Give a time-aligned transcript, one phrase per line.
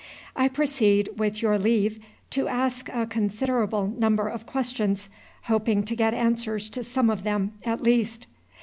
[0.35, 1.99] I proceed, with your leave,
[2.31, 5.11] to ask a considerable number of questions,
[5.43, 8.25] hoping to get answers to some of them, at least.